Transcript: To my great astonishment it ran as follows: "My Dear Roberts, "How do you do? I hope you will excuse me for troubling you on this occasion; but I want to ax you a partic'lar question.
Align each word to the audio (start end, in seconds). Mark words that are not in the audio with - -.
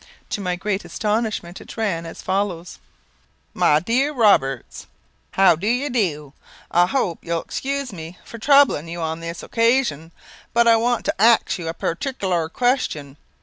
To 0.31 0.41
my 0.41 0.55
great 0.55 0.83
astonishment 0.83 1.61
it 1.61 1.77
ran 1.77 2.07
as 2.07 2.23
follows: 2.23 2.79
"My 3.53 3.79
Dear 3.79 4.11
Roberts, 4.13 4.87
"How 5.33 5.55
do 5.55 5.67
you 5.67 5.91
do? 5.91 6.33
I 6.71 6.87
hope 6.87 7.23
you 7.23 7.33
will 7.33 7.43
excuse 7.43 7.93
me 7.93 8.17
for 8.25 8.39
troubling 8.39 8.87
you 8.87 8.99
on 8.99 9.19
this 9.19 9.43
occasion; 9.43 10.11
but 10.55 10.67
I 10.67 10.75
want 10.75 11.05
to 11.05 11.21
ax 11.21 11.59
you 11.59 11.67
a 11.67 11.75
partic'lar 11.75 12.49
question. 12.49 13.17